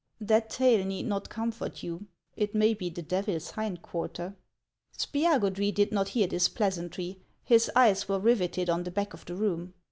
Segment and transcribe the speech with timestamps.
[0.33, 2.07] "That tail need not comfort you.
[2.35, 4.35] It may be the Devil's hind quarter."
[4.97, 7.21] Spiagudry did not hear this pleasantry.
[7.43, 9.75] His eyes were riveted on the back of the room.